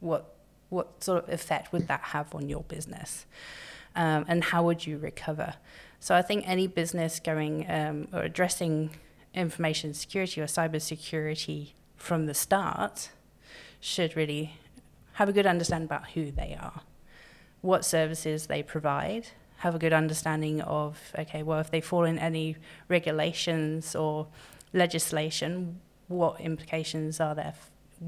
What, 0.00 0.34
what 0.70 1.02
sort 1.02 1.24
of 1.24 1.32
effect 1.32 1.72
would 1.72 1.88
that 1.88 2.00
have 2.00 2.34
on 2.34 2.48
your 2.48 2.62
business? 2.62 3.26
Um, 3.94 4.24
and 4.26 4.42
how 4.42 4.64
would 4.64 4.86
you 4.86 4.98
recover? 4.98 5.54
So 6.04 6.14
I 6.14 6.20
think 6.20 6.46
any 6.46 6.66
business 6.66 7.18
going 7.18 7.64
um, 7.66 8.08
or 8.12 8.20
addressing 8.20 8.90
information 9.32 9.94
security 9.94 10.38
or 10.42 10.44
cyber 10.44 10.78
security 10.78 11.72
from 11.96 12.26
the 12.26 12.34
start 12.34 13.08
should 13.80 14.14
really 14.14 14.52
have 15.14 15.30
a 15.30 15.32
good 15.32 15.46
understanding 15.46 15.86
about 15.86 16.10
who 16.10 16.30
they 16.30 16.58
are, 16.60 16.82
what 17.62 17.86
services 17.86 18.48
they 18.48 18.62
provide, 18.62 19.28
have 19.60 19.74
a 19.74 19.78
good 19.78 19.94
understanding 19.94 20.60
of 20.60 20.98
okay, 21.18 21.42
well, 21.42 21.58
if 21.60 21.70
they 21.70 21.80
fall 21.80 22.04
in 22.04 22.18
any 22.18 22.56
regulations 22.86 23.96
or 23.96 24.26
legislation, 24.74 25.80
what 26.08 26.38
implications 26.38 27.18
are 27.18 27.34
there 27.34 27.54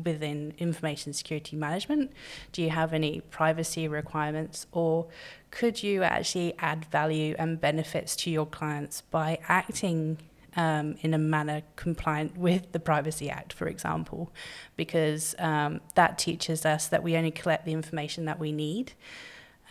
within 0.05 0.55
information 0.59 1.13
security 1.13 1.57
management? 1.57 2.13
Do 2.53 2.63
you 2.63 2.71
have 2.71 2.93
any 2.93 3.21
privacy 3.31 3.89
requirements, 3.89 4.67
or 4.73 5.07
could 5.51 5.83
you 5.83 6.03
actually 6.03 6.55
add 6.59 6.85
value 6.87 7.35
and 7.39 7.61
benefits 7.61 8.17
to 8.17 8.31
your 8.31 8.47
clients 8.47 9.01
by 9.01 9.39
acting 9.49 10.19
um, 10.57 10.97
in 11.03 11.13
a 11.13 11.19
manner 11.19 11.63
compliant 11.77 12.37
with 12.37 12.73
the 12.73 12.81
Privacy 12.81 13.29
Act, 13.29 13.53
for 13.53 13.69
example, 13.69 14.33
because 14.77 15.35
um, 15.39 15.81
that 15.95 16.19
teaches 16.19 16.65
us 16.65 16.89
that 16.89 17.03
we 17.03 17.17
only 17.17 17.31
collect 17.31 17.67
the 17.67 17.73
information 17.73 18.25
that 18.25 18.39
we 18.39 18.53
need. 18.53 18.93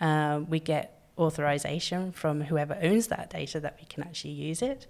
Uh, 0.00 0.42
we 0.48 0.60
get 0.60 1.00
authorization 1.18 2.12
from 2.12 2.42
whoever 2.42 2.78
owns 2.82 3.08
that 3.08 3.30
data 3.30 3.58
that 3.58 3.76
we 3.80 3.86
can 3.86 4.02
actually 4.04 4.32
use 4.32 4.62
it. 4.62 4.86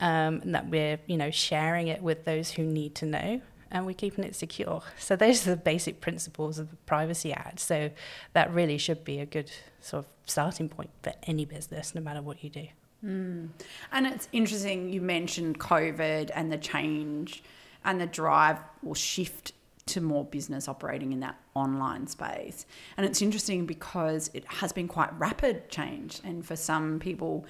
um, 0.00 0.40
and 0.42 0.54
that 0.54 0.68
we're 0.68 0.98
you 1.06 1.16
know 1.16 1.30
sharing 1.30 1.88
it 1.88 2.02
with 2.02 2.24
those 2.24 2.50
who 2.52 2.62
need 2.62 2.94
to 2.96 3.06
know 3.06 3.40
and 3.70 3.86
we're 3.86 3.94
keeping 3.94 4.24
it 4.24 4.34
secure. 4.34 4.82
So 4.98 5.16
those 5.16 5.46
are 5.46 5.50
the 5.50 5.56
basic 5.56 6.00
principles 6.00 6.58
of 6.58 6.70
the 6.70 6.76
Privacy 6.86 7.32
Act. 7.32 7.60
So 7.60 7.90
that 8.32 8.52
really 8.52 8.78
should 8.78 9.04
be 9.04 9.20
a 9.20 9.26
good 9.26 9.50
sort 9.80 10.04
of 10.04 10.10
starting 10.26 10.68
point 10.68 10.90
for 11.02 11.12
any 11.24 11.44
business, 11.44 11.94
no 11.94 12.00
matter 12.00 12.22
what 12.22 12.42
you 12.42 12.50
do. 12.50 12.66
Mm. 13.04 13.48
And 13.92 14.06
it's 14.06 14.28
interesting 14.32 14.88
you 14.88 15.00
mentioned 15.00 15.58
COVID 15.58 16.30
and 16.34 16.50
the 16.50 16.58
change 16.58 17.42
and 17.84 18.00
the 18.00 18.06
drive 18.06 18.58
or 18.84 18.96
shift 18.96 19.52
to 19.86 20.00
more 20.00 20.24
business 20.24 20.66
operating 20.66 21.12
in 21.12 21.20
that 21.20 21.38
online 21.54 22.06
space. 22.06 22.64
And 22.96 23.04
it's 23.04 23.20
interesting 23.20 23.66
because 23.66 24.30
it 24.32 24.44
has 24.46 24.72
been 24.72 24.88
quite 24.88 25.12
rapid 25.18 25.68
change 25.68 26.20
and 26.24 26.44
for 26.44 26.56
some 26.56 26.98
people 26.98 27.44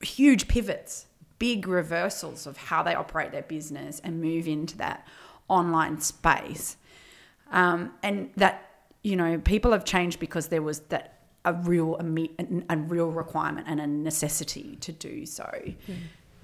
huge 0.00 0.48
pivots, 0.48 1.06
big 1.38 1.66
reversals 1.68 2.46
of 2.46 2.56
how 2.56 2.82
they 2.82 2.94
operate 2.94 3.32
their 3.32 3.42
business 3.42 4.00
and 4.02 4.20
move 4.20 4.48
into 4.48 4.76
that 4.78 5.06
online 5.48 6.00
space. 6.00 6.76
Um, 7.50 7.92
and 8.02 8.30
that, 8.36 8.86
you 9.02 9.16
know, 9.16 9.38
people 9.38 9.72
have 9.72 9.84
changed 9.84 10.18
because 10.18 10.48
there 10.48 10.62
was 10.62 10.80
that 10.88 11.16
a 11.44 11.52
real 11.52 11.96
a, 12.00 12.62
a 12.68 12.76
real 12.76 13.10
requirement 13.10 13.66
and 13.68 13.80
a 13.80 13.86
necessity 13.86 14.76
to 14.80 14.92
do 14.92 15.24
so. 15.24 15.48
Mm. 15.54 15.96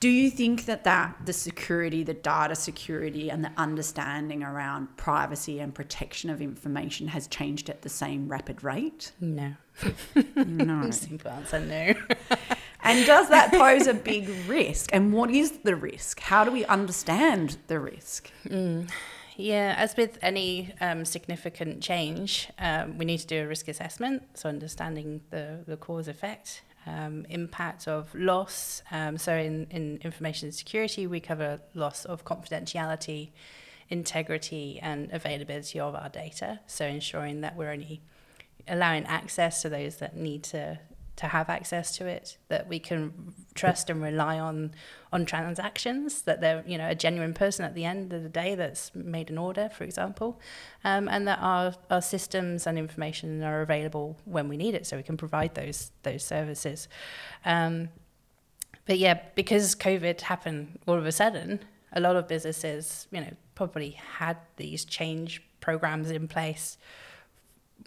Do 0.02 0.08
you 0.08 0.30
think 0.30 0.64
that 0.64 0.82
that 0.82 1.16
the 1.26 1.32
security, 1.32 2.02
the 2.02 2.14
data 2.14 2.56
security, 2.56 3.30
and 3.30 3.44
the 3.44 3.52
understanding 3.56 4.42
around 4.42 4.96
privacy 4.96 5.60
and 5.60 5.72
protection 5.72 6.28
of 6.28 6.42
information 6.42 7.06
has 7.06 7.28
changed 7.28 7.70
at 7.70 7.82
the 7.82 7.88
same 7.88 8.28
rapid 8.28 8.64
rate? 8.64 9.12
No. 9.20 9.54
no. 10.34 10.90
Simple 10.90 11.30
answer: 11.30 11.60
no. 11.60 11.94
and 12.82 13.06
does 13.06 13.28
that 13.28 13.52
pose 13.52 13.86
a 13.86 13.94
big 14.12 14.28
risk? 14.46 14.90
And 14.92 15.12
what 15.12 15.30
is 15.30 15.58
the 15.64 15.76
risk? 15.76 16.20
How 16.20 16.44
do 16.44 16.50
we 16.50 16.64
understand 16.66 17.58
the 17.66 17.78
risk? 17.78 18.30
Mm. 18.46 18.90
Yeah, 19.36 19.74
as 19.78 19.96
with 19.96 20.18
any 20.20 20.74
um, 20.80 21.04
significant 21.04 21.82
change, 21.82 22.50
um, 22.58 22.98
we 22.98 23.04
need 23.04 23.18
to 23.18 23.26
do 23.26 23.42
a 23.42 23.46
risk 23.46 23.68
assessment, 23.68 24.22
so 24.34 24.48
understanding 24.48 25.22
the, 25.30 25.60
the 25.66 25.76
cause 25.76 26.06
effect, 26.06 26.62
um, 26.86 27.24
impact 27.30 27.88
of 27.88 28.14
loss. 28.14 28.82
Um, 28.90 29.16
so, 29.16 29.34
in, 29.34 29.66
in 29.70 29.98
information 30.02 30.52
security, 30.52 31.06
we 31.06 31.20
cover 31.20 31.60
loss 31.74 32.04
of 32.04 32.24
confidentiality, 32.24 33.30
integrity, 33.88 34.78
and 34.82 35.10
availability 35.12 35.80
of 35.80 35.94
our 35.94 36.10
data. 36.10 36.60
So, 36.66 36.84
ensuring 36.84 37.40
that 37.40 37.56
we're 37.56 37.70
only 37.70 38.02
allowing 38.68 39.04
access 39.06 39.62
to 39.62 39.68
those 39.68 39.96
that 39.96 40.16
need 40.16 40.42
to 40.44 40.78
to 41.16 41.26
have 41.28 41.48
access 41.48 41.96
to 41.96 42.06
it, 42.06 42.38
that 42.48 42.68
we 42.68 42.78
can 42.78 43.34
trust 43.54 43.90
and 43.90 44.02
rely 44.02 44.38
on 44.38 44.72
on 45.12 45.26
transactions, 45.26 46.22
that 46.22 46.40
they're 46.40 46.64
you 46.66 46.78
know 46.78 46.88
a 46.88 46.94
genuine 46.94 47.34
person 47.34 47.64
at 47.64 47.74
the 47.74 47.84
end 47.84 48.12
of 48.12 48.22
the 48.22 48.28
day 48.28 48.54
that's 48.54 48.94
made 48.94 49.30
an 49.30 49.38
order, 49.38 49.68
for 49.68 49.84
example, 49.84 50.40
um, 50.84 51.08
and 51.08 51.28
that 51.28 51.38
our, 51.40 51.74
our 51.90 52.00
systems 52.00 52.66
and 52.66 52.78
information 52.78 53.42
are 53.42 53.60
available 53.60 54.16
when 54.24 54.48
we 54.48 54.56
need 54.56 54.74
it, 54.74 54.86
so 54.86 54.96
we 54.96 55.02
can 55.02 55.16
provide 55.16 55.54
those 55.54 55.90
those 56.02 56.24
services. 56.24 56.88
Um, 57.44 57.90
but 58.86 58.98
yeah, 58.98 59.20
because 59.34 59.74
COVID 59.74 60.22
happened 60.22 60.78
all 60.88 60.96
of 60.96 61.06
a 61.06 61.12
sudden, 61.12 61.60
a 61.92 62.00
lot 62.00 62.16
of 62.16 62.26
businesses, 62.26 63.06
you 63.10 63.20
know, 63.20 63.32
probably 63.54 63.90
had 63.90 64.38
these 64.56 64.84
change 64.84 65.42
programs 65.60 66.10
in 66.10 66.26
place 66.26 66.78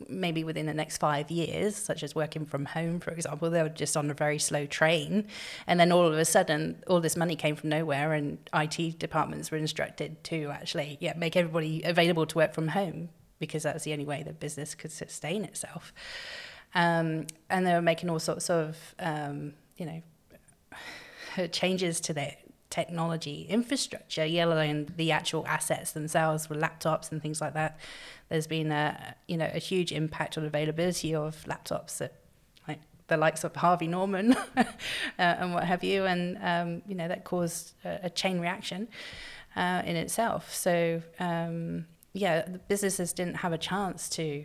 maybe 0.08 0.44
within 0.44 0.66
the 0.66 0.74
next 0.74 0.98
five 0.98 1.30
years, 1.32 1.76
such 1.76 2.04
as 2.04 2.16
working 2.16 2.46
from 2.46 2.66
home, 2.66 3.00
for 3.00 3.12
example, 3.12 3.50
they 3.50 3.62
were 3.62 3.70
just 3.70 3.96
on 3.96 4.10
a 4.10 4.14
very 4.14 4.40
slow 4.40 4.66
train. 4.66 5.28
And 5.68 5.80
then 5.80 5.92
all 5.92 6.06
of 6.06 6.18
a 6.18 6.26
sudden, 6.26 6.84
all 6.88 7.02
this 7.02 7.16
money 7.16 7.36
came 7.36 7.56
from 7.56 7.70
nowhere, 7.70 8.14
and 8.14 8.38
IT 8.54 9.00
departments 9.00 9.52
were 9.52 9.58
instructed 9.58 10.24
to 10.26 10.50
actually 10.52 10.98
yeah, 11.00 11.14
make 11.16 11.36
everybody 11.36 11.84
available 11.84 12.26
to 12.26 12.38
work 12.38 12.54
from 12.54 12.70
home 12.70 13.10
because 13.40 13.64
that's 13.64 13.84
the 13.84 13.94
only 13.94 14.06
way 14.06 14.24
the 14.24 14.34
business 14.34 14.76
could 14.76 14.92
sustain 14.92 15.44
itself. 15.44 15.94
Um, 16.74 17.28
and 17.50 17.66
they 17.66 17.74
were 17.74 17.82
making 17.82 18.10
all 18.10 18.20
sorts 18.20 18.50
of, 18.50 18.78
um, 19.00 19.54
you 19.78 19.86
know, 19.86 21.48
changes 21.52 22.00
to 22.02 22.14
their 22.14 22.36
technology 22.76 23.46
infrastructure, 23.50 24.26
yellowing 24.26 24.92
the 24.98 25.10
actual 25.12 25.48
assets 25.48 25.94
themselves 25.94 26.50
with 26.50 26.60
laptops 26.60 27.10
and 27.12 27.22
things 27.22 27.40
like 27.40 27.54
that. 27.54 27.80
There's 28.30 28.48
been 28.48 28.72
a 28.72 29.16
you 29.28 29.38
know 29.38 29.50
a 29.54 29.60
huge 29.60 29.92
impact 29.94 30.38
on 30.38 30.44
availability 30.46 31.16
of 31.16 31.32
laptops 31.46 32.00
that 32.00 32.14
like 32.68 32.82
the 33.08 33.18
likes 33.18 33.44
of 33.46 33.56
Harvey 33.56 33.88
Norman 33.88 34.34
uh, 34.58 34.66
and 35.18 35.54
what 35.54 35.64
have 35.64 35.84
you, 35.86 36.06
and 36.06 36.38
um, 36.52 36.82
you 36.86 36.96
know 36.96 37.08
that 37.08 37.24
caused 37.24 37.74
a, 37.86 38.08
a 38.08 38.10
chain 38.10 38.40
reaction 38.42 38.90
uh, 39.56 39.82
in 39.86 39.96
itself. 39.96 40.54
So 40.54 41.02
um, 41.20 41.86
yeah, 42.12 42.42
the 42.42 42.60
businesses 42.60 43.14
didn't 43.14 43.36
have 43.36 43.54
a 43.54 43.58
chance 43.58 44.10
to 44.10 44.44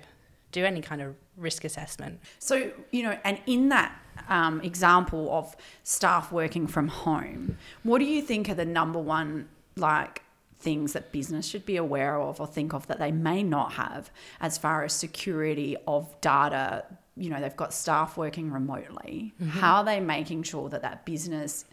do 0.52 0.64
any 0.64 0.80
kind 0.80 1.00
of 1.00 1.14
risk 1.36 1.64
assessment. 1.64 2.20
So 2.38 2.70
you 2.90 3.02
know, 3.02 3.18
and 3.24 3.40
in 3.46 3.68
that 3.70 3.98
um, 4.28 4.60
example 4.60 5.30
of 5.32 5.56
staff 5.82 6.32
working 6.32 6.66
from 6.66 6.88
home, 6.88 7.56
what 7.82 7.98
do 7.98 8.04
you 8.04 8.22
think 8.22 8.48
are 8.48 8.54
the 8.54 8.64
number 8.64 8.98
one 8.98 9.48
like 9.76 10.22
things 10.58 10.92
that 10.92 11.10
business 11.10 11.46
should 11.46 11.64
be 11.64 11.76
aware 11.76 12.20
of 12.20 12.40
or 12.40 12.46
think 12.46 12.74
of 12.74 12.86
that 12.86 12.98
they 12.98 13.10
may 13.10 13.42
not 13.42 13.72
have 13.72 14.10
as 14.40 14.58
far 14.58 14.84
as 14.84 14.92
security 14.92 15.76
of 15.86 16.20
data? 16.20 16.84
You 17.16 17.30
know, 17.30 17.40
they've 17.40 17.56
got 17.56 17.72
staff 17.72 18.16
working 18.16 18.50
remotely. 18.50 19.34
Mm-hmm. 19.40 19.58
How 19.58 19.76
are 19.76 19.84
they 19.84 20.00
making 20.00 20.44
sure 20.44 20.68
that 20.68 20.82
that 20.82 21.04
business 21.04 21.64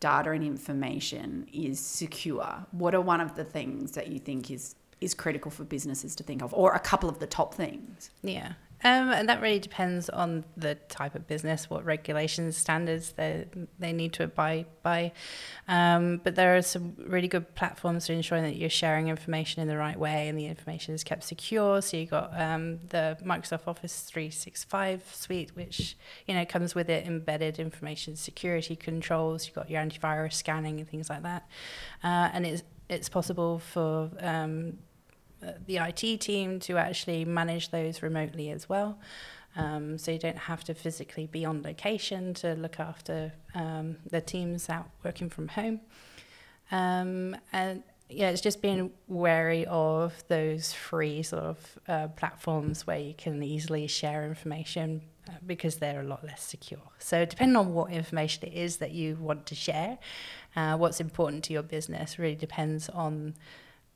data 0.00 0.30
and 0.30 0.44
information 0.44 1.46
is 1.52 1.80
secure? 1.80 2.66
What 2.70 2.94
are 2.94 3.00
one 3.00 3.20
of 3.20 3.34
the 3.34 3.44
things 3.44 3.92
that 3.92 4.08
you 4.08 4.18
think 4.18 4.50
is 4.50 4.74
is 5.00 5.14
critical 5.14 5.50
for 5.50 5.64
businesses 5.64 6.14
to 6.16 6.22
think 6.22 6.42
of, 6.42 6.52
or 6.54 6.72
a 6.72 6.80
couple 6.80 7.08
of 7.08 7.18
the 7.18 7.26
top 7.26 7.54
things? 7.54 8.10
Yeah. 8.22 8.52
Um, 8.84 9.10
and 9.10 9.28
that 9.28 9.40
really 9.40 9.58
depends 9.58 10.08
on 10.08 10.44
the 10.56 10.76
type 10.88 11.16
of 11.16 11.26
business, 11.26 11.68
what 11.68 11.84
regulations, 11.84 12.56
standards 12.56 13.12
they 13.12 13.46
they 13.80 13.92
need 13.92 14.12
to 14.14 14.24
abide 14.24 14.66
by. 14.82 15.10
Um, 15.66 16.20
but 16.22 16.36
there 16.36 16.56
are 16.56 16.62
some 16.62 16.94
really 16.96 17.26
good 17.26 17.56
platforms 17.56 18.06
for 18.06 18.12
ensuring 18.12 18.44
that 18.44 18.54
you're 18.54 18.70
sharing 18.70 19.08
information 19.08 19.62
in 19.62 19.68
the 19.68 19.76
right 19.76 19.98
way 19.98 20.28
and 20.28 20.38
the 20.38 20.46
information 20.46 20.94
is 20.94 21.02
kept 21.02 21.24
secure. 21.24 21.82
So 21.82 21.96
you've 21.96 22.10
got 22.10 22.30
um, 22.40 22.78
the 22.90 23.18
Microsoft 23.24 23.66
Office 23.66 24.02
365 24.02 25.12
suite, 25.12 25.56
which 25.56 25.96
you 26.26 26.34
know 26.34 26.44
comes 26.44 26.76
with 26.76 26.88
it 26.88 27.04
embedded 27.04 27.58
information 27.58 28.14
security 28.14 28.76
controls. 28.76 29.46
You've 29.46 29.56
got 29.56 29.68
your 29.68 29.82
antivirus 29.82 30.34
scanning 30.34 30.78
and 30.78 30.88
things 30.88 31.10
like 31.10 31.24
that, 31.24 31.48
uh, 32.04 32.30
and 32.32 32.46
it's 32.46 32.62
it's 32.88 33.08
possible 33.08 33.58
for 33.58 34.10
um, 34.20 34.78
the 35.66 35.76
IT 35.76 36.20
team 36.20 36.60
to 36.60 36.76
actually 36.76 37.24
manage 37.24 37.70
those 37.70 38.02
remotely 38.02 38.50
as 38.50 38.68
well. 38.68 38.98
Um, 39.56 39.98
so 39.98 40.12
you 40.12 40.18
don't 40.18 40.38
have 40.38 40.62
to 40.64 40.74
physically 40.74 41.26
be 41.26 41.44
on 41.44 41.62
location 41.62 42.34
to 42.34 42.54
look 42.54 42.78
after 42.78 43.32
um, 43.54 43.96
the 44.08 44.20
teams 44.20 44.68
out 44.68 44.88
working 45.04 45.28
from 45.28 45.48
home. 45.48 45.80
Um, 46.70 47.36
and 47.52 47.82
yeah, 48.08 48.30
it's 48.30 48.40
just 48.40 48.62
being 48.62 48.90
wary 49.06 49.66
of 49.66 50.14
those 50.28 50.72
free 50.72 51.22
sort 51.22 51.42
of 51.42 51.78
uh, 51.88 52.08
platforms 52.08 52.86
where 52.86 52.98
you 52.98 53.14
can 53.14 53.42
easily 53.42 53.86
share 53.86 54.24
information 54.24 55.02
uh, 55.28 55.32
because 55.46 55.76
they're 55.76 56.00
a 56.00 56.04
lot 56.04 56.24
less 56.24 56.42
secure. 56.42 56.80
So, 56.98 57.24
depending 57.24 57.56
on 57.56 57.74
what 57.74 57.90
information 57.90 58.48
it 58.48 58.54
is 58.54 58.78
that 58.78 58.92
you 58.92 59.16
want 59.16 59.44
to 59.46 59.54
share, 59.54 59.98
uh, 60.56 60.76
what's 60.76 61.00
important 61.00 61.44
to 61.44 61.52
your 61.52 61.62
business 61.62 62.18
really 62.18 62.34
depends 62.34 62.88
on 62.88 63.34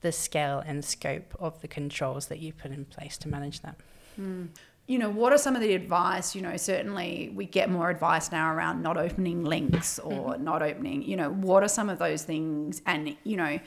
the 0.03 0.13
scale 0.13 0.63
and 0.65 0.85
scope 0.85 1.35
of 1.41 1.61
the 1.63 1.69
controls 1.69 2.27
that 2.27 2.41
you 2.41 2.53
put 2.53 2.71
in 2.71 2.85
place 2.85 3.17
to 3.19 3.29
manage 3.29 3.61
that. 3.61 3.77
Mm. 4.21 4.49
You 4.87 4.99
know, 4.99 5.09
what 5.09 5.33
are 5.33 5.39
some 5.39 5.55
of 5.55 5.63
the 5.63 5.75
advice? 5.75 6.35
You 6.35 6.43
know, 6.43 6.57
certainly 6.57 7.33
we 7.35 7.47
get 7.47 7.71
more 7.71 7.89
advice 7.89 8.31
now 8.31 8.53
around 8.53 8.83
not 8.83 8.97
opening 8.97 9.45
links 9.45 9.99
or 10.01 10.35
mm-hmm. 10.35 10.45
not 10.45 10.61
opening, 10.61 11.03
you 11.03 11.17
know, 11.17 11.31
what 11.31 11.63
are 11.63 11.69
some 11.69 11.89
of 11.89 11.99
those 11.99 12.25
things? 12.25 12.83
And, 12.85 13.17
you 13.25 13.37
know, 13.37 13.59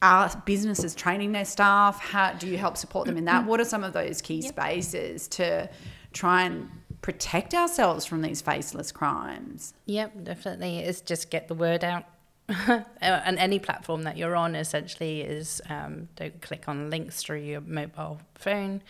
are 0.00 0.42
businesses 0.46 0.94
training 0.94 1.32
their 1.32 1.44
staff? 1.44 1.98
How 1.98 2.32
do 2.34 2.46
you 2.46 2.56
help 2.56 2.76
support 2.76 3.06
them 3.06 3.16
in 3.16 3.24
that? 3.24 3.46
What 3.46 3.60
are 3.60 3.64
some 3.64 3.82
of 3.82 3.92
those 3.92 4.22
key 4.22 4.40
yep. 4.40 4.52
spaces 4.52 5.28
to 5.28 5.68
try 6.12 6.42
and 6.42 6.70
protect 7.00 7.52
ourselves 7.52 8.04
from 8.04 8.22
these 8.22 8.40
faceless 8.40 8.92
crimes? 8.92 9.74
Yep, 9.86 10.24
definitely. 10.24 10.78
It's 10.78 11.00
just 11.00 11.30
get 11.30 11.48
the 11.48 11.54
word 11.54 11.82
out 11.82 12.04
and 13.00 13.38
any 13.38 13.58
platform 13.58 14.02
that 14.02 14.18
you're 14.18 14.36
on 14.36 14.54
essentially 14.54 15.22
is 15.22 15.62
um, 15.70 16.08
don't 16.16 16.42
click 16.42 16.68
on 16.68 16.90
links 16.90 17.22
through 17.22 17.40
your 17.40 17.60
mobile 17.62 18.20
phone. 18.34 18.82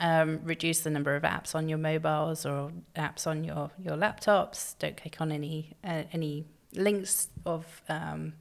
Um, 0.00 0.40
reduce 0.44 0.80
the 0.80 0.90
number 0.90 1.16
of 1.16 1.22
apps 1.22 1.54
on 1.54 1.68
your 1.68 1.78
mobiles 1.78 2.46
or 2.46 2.72
apps 2.96 3.26
on 3.26 3.44
your, 3.44 3.70
your 3.82 3.96
laptops. 3.96 4.76
Don't 4.78 4.96
click 4.96 5.20
on 5.20 5.32
any 5.32 5.76
uh, 5.84 6.04
any 6.12 6.44
links 6.74 7.28
of 7.46 7.82
um, 7.88 8.34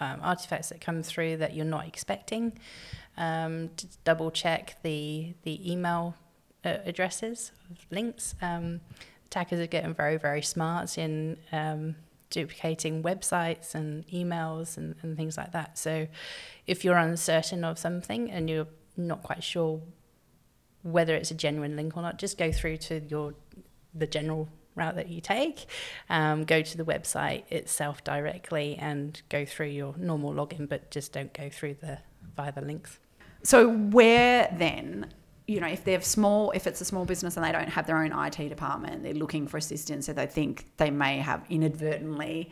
um, 0.00 0.20
artifacts 0.22 0.68
that 0.68 0.80
come 0.80 1.02
through 1.02 1.38
that 1.38 1.54
you're 1.54 1.64
not 1.64 1.86
expecting. 1.86 2.58
Um, 3.16 3.70
double 4.04 4.30
check 4.30 4.76
the 4.82 5.34
the 5.42 5.72
email 5.72 6.14
uh, 6.64 6.78
addresses 6.84 7.52
of 7.70 7.78
links. 7.90 8.34
Um, 8.42 8.80
attackers 9.26 9.60
are 9.60 9.66
getting 9.66 9.94
very 9.94 10.18
very 10.18 10.42
smart 10.42 10.98
in 10.98 11.36
duplicating 12.30 13.02
websites 13.02 13.74
and 13.74 14.06
emails 14.08 14.76
and, 14.76 14.94
and 15.02 15.16
things 15.16 15.36
like 15.36 15.52
that. 15.52 15.78
So 15.78 16.06
if 16.66 16.84
you're 16.84 16.96
uncertain 16.96 17.64
of 17.64 17.78
something 17.78 18.30
and 18.30 18.50
you're 18.50 18.68
not 18.96 19.22
quite 19.22 19.44
sure 19.44 19.80
whether 20.82 21.14
it's 21.14 21.30
a 21.30 21.34
genuine 21.34 21.76
link 21.76 21.96
or 21.96 22.02
not, 22.02 22.18
just 22.18 22.38
go 22.38 22.52
through 22.52 22.76
to 22.76 23.00
your 23.08 23.34
the 23.94 24.06
general 24.06 24.48
route 24.74 24.94
that 24.96 25.08
you 25.08 25.20
take. 25.20 25.66
Um, 26.08 26.44
go 26.44 26.62
to 26.62 26.76
the 26.76 26.84
website 26.84 27.50
itself 27.50 28.04
directly 28.04 28.76
and 28.78 29.20
go 29.28 29.44
through 29.44 29.68
your 29.68 29.94
normal 29.96 30.32
login, 30.32 30.68
but 30.68 30.90
just 30.90 31.12
don't 31.12 31.32
go 31.32 31.48
through 31.48 31.74
the 31.80 31.98
via 32.36 32.52
the 32.52 32.60
links. 32.60 32.98
So 33.42 33.70
where 33.70 34.54
then, 34.56 35.12
you 35.46 35.60
know, 35.60 35.68
if 35.68 35.84
they're 35.84 36.00
small, 36.00 36.50
if 36.52 36.66
it's 36.66 36.80
a 36.80 36.84
small 36.84 37.04
business 37.04 37.36
and 37.36 37.44
they 37.44 37.52
don't 37.52 37.68
have 37.68 37.86
their 37.86 37.98
own 37.98 38.12
IT 38.12 38.48
department, 38.48 39.02
they're 39.02 39.14
looking 39.14 39.46
for 39.46 39.56
assistance, 39.56 40.06
so 40.06 40.12
they 40.12 40.26
think 40.26 40.66
they 40.76 40.90
may 40.90 41.18
have 41.18 41.44
inadvertently, 41.48 42.50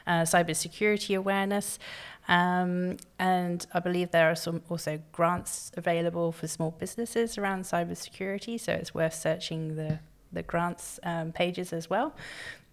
uh, 0.06 0.22
cybersecurity 0.22 1.16
awareness. 1.16 1.78
Um, 2.30 2.96
and 3.18 3.66
I 3.74 3.80
believe 3.80 4.12
there 4.12 4.30
are 4.30 4.36
some 4.36 4.62
also 4.70 5.02
grants 5.10 5.72
available 5.76 6.30
for 6.30 6.46
small 6.46 6.70
businesses 6.70 7.36
around 7.36 7.64
cybersecurity, 7.64 8.58
so 8.58 8.72
it's 8.72 8.94
worth 8.94 9.14
searching 9.14 9.76
the 9.76 9.98
the 10.32 10.44
grants 10.44 11.00
um, 11.02 11.32
pages 11.32 11.72
as 11.72 11.90
well. 11.90 12.14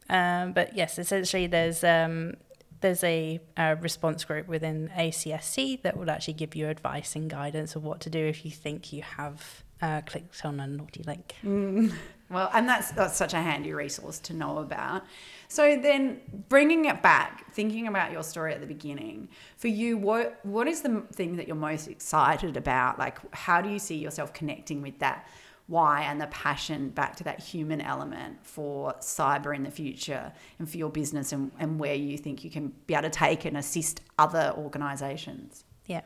Um, 0.09 0.53
but 0.53 0.77
yes, 0.77 0.99
essentially 0.99 1.47
there's 1.47 1.83
um, 1.83 2.35
there's 2.81 3.03
a, 3.03 3.39
uh 3.57 3.75
response 3.81 4.23
group 4.23 4.47
within 4.47 4.91
ACSC 4.95 5.81
that 5.81 5.97
will 5.97 6.11
actually 6.11 6.35
give 6.35 6.55
you 6.55 6.69
advice 6.69 7.15
and 7.15 7.27
guidance 7.27 7.75
of 7.75 7.83
what 7.83 7.99
to 8.01 8.11
do 8.11 8.19
if 8.19 8.45
you 8.45 8.51
think 8.51 8.93
you 8.93 9.01
have 9.01 9.63
uh, 9.81 10.01
clicked 10.05 10.45
on 10.45 10.59
a 10.59 10.67
naughty 10.67 11.03
link. 11.03 11.33
Well, 12.29 12.49
and 12.53 12.67
that's 12.67 12.91
that's 12.91 13.15
such 13.15 13.33
a 13.33 13.37
handy 13.37 13.73
resource 13.73 14.19
to 14.19 14.33
know 14.33 14.57
about. 14.57 15.03
So 15.47 15.77
then, 15.77 16.19
bringing 16.49 16.85
it 16.85 17.01
back, 17.01 17.53
thinking 17.53 17.87
about 17.87 18.11
your 18.11 18.23
story 18.23 18.53
at 18.53 18.59
the 18.59 18.67
beginning, 18.67 19.29
for 19.55 19.69
you, 19.69 19.97
what 19.97 20.39
what 20.43 20.67
is 20.67 20.81
the 20.81 21.03
thing 21.13 21.37
that 21.37 21.47
you're 21.47 21.55
most 21.55 21.87
excited 21.87 22.57
about? 22.57 22.99
Like, 22.99 23.17
how 23.33 23.61
do 23.61 23.69
you 23.69 23.79
see 23.79 23.95
yourself 23.95 24.33
connecting 24.33 24.81
with 24.81 24.99
that 24.99 25.25
why 25.67 26.01
and 26.03 26.19
the 26.19 26.27
passion 26.27 26.89
back 26.89 27.15
to 27.17 27.23
that 27.25 27.39
human 27.41 27.81
element 27.81 28.37
for 28.41 28.93
cyber 29.01 29.53
in 29.55 29.63
the 29.63 29.71
future 29.71 30.31
and 30.59 30.69
for 30.69 30.77
your 30.77 30.89
business 30.89 31.33
and, 31.33 31.51
and 31.59 31.77
where 31.79 31.93
you 31.93 32.17
think 32.17 32.43
you 32.43 32.49
can 32.49 32.73
be 32.87 32.93
able 32.93 33.03
to 33.03 33.09
take 33.09 33.43
and 33.45 33.57
assist 33.57 34.01
other 34.17 34.53
organizations? 34.57 35.65
Yeah. 35.85 36.01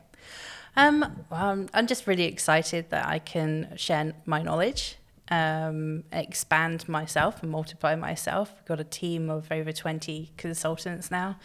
Um, 0.76 1.26
well, 1.30 1.68
I'm 1.74 1.88
just 1.88 2.08
really 2.08 2.24
excited 2.24 2.90
that 2.90 3.06
I 3.06 3.20
can 3.20 3.74
share 3.76 4.14
my 4.26 4.42
knowledge, 4.42 4.98
um, 5.32 6.04
expand 6.12 6.88
myself, 6.88 7.42
and 7.42 7.50
multiply 7.50 7.96
myself. 7.96 8.54
We've 8.56 8.66
got 8.66 8.80
a 8.80 8.84
team 8.84 9.30
of 9.30 9.52
over 9.52 9.72
20 9.72 10.34
consultants 10.38 11.10
now, 11.10 11.40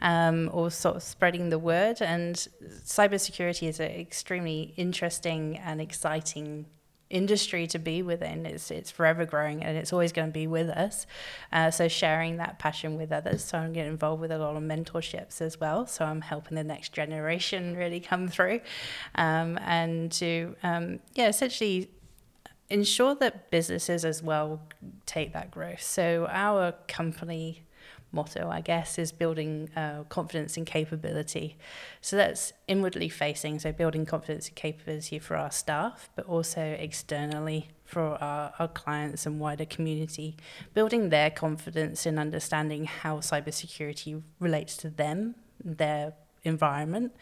um, 0.00 0.50
all 0.52 0.70
sort 0.70 0.96
of 0.96 1.02
spreading 1.02 1.50
the 1.50 1.58
word. 1.58 2.00
And 2.00 2.34
cybersecurity 2.84 3.68
is 3.68 3.78
an 3.78 3.90
extremely 3.90 4.72
interesting 4.76 5.58
and 5.58 5.80
exciting 5.80 6.66
industry 7.08 7.66
to 7.68 7.78
be 7.78 8.02
within. 8.02 8.46
It's 8.46 8.70
it's 8.70 8.90
forever 8.90 9.24
growing 9.24 9.62
and 9.62 9.76
it's 9.76 9.92
always 9.92 10.12
going 10.12 10.28
to 10.28 10.32
be 10.32 10.46
with 10.46 10.68
us. 10.70 11.06
Uh, 11.52 11.70
so 11.70 11.88
sharing 11.88 12.38
that 12.38 12.58
passion 12.58 12.96
with 12.96 13.12
others. 13.12 13.44
So 13.44 13.58
I'm 13.58 13.72
getting 13.72 13.92
involved 13.92 14.20
with 14.20 14.32
a 14.32 14.38
lot 14.38 14.56
of 14.56 14.62
mentorships 14.62 15.40
as 15.40 15.60
well. 15.60 15.86
So 15.86 16.04
I'm 16.04 16.20
helping 16.20 16.56
the 16.56 16.64
next 16.64 16.92
generation 16.92 17.76
really 17.76 18.00
come 18.00 18.28
through, 18.28 18.60
um, 19.14 19.58
and 19.62 20.10
to 20.12 20.56
um, 20.62 21.00
yeah 21.14 21.28
essentially 21.28 21.90
ensure 22.68 23.14
that 23.16 23.50
businesses 23.50 24.04
as 24.04 24.22
well 24.22 24.60
take 25.04 25.32
that 25.32 25.50
growth. 25.50 25.82
So 25.82 26.26
our 26.30 26.72
company 26.88 27.62
motto, 28.12 28.48
I 28.48 28.60
guess, 28.60 28.98
is 28.98 29.12
building 29.12 29.70
uh, 29.76 30.04
confidence 30.08 30.56
and 30.56 30.66
capability. 30.66 31.56
So 32.00 32.16
that's 32.16 32.52
inwardly 32.66 33.08
facing, 33.08 33.58
so 33.58 33.72
building 33.72 34.06
confidence 34.06 34.48
and 34.48 34.56
capability 34.56 35.18
for 35.18 35.36
our 35.36 35.50
staff, 35.50 36.08
but 36.16 36.26
also 36.26 36.60
externally 36.60 37.68
for 37.84 38.20
our, 38.22 38.52
our 38.58 38.68
clients 38.68 39.26
and 39.26 39.38
wider 39.38 39.64
community, 39.64 40.36
building 40.74 41.10
their 41.10 41.30
confidence 41.30 42.06
in 42.06 42.18
understanding 42.18 42.86
how 42.86 43.18
cybersecurity 43.18 44.22
relates 44.40 44.76
to 44.78 44.90
them, 44.90 45.36
their 45.62 46.14
environment. 46.42 47.12